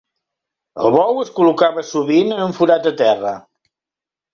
[0.83, 3.41] El bou es col·locava sovint en un forat a terra.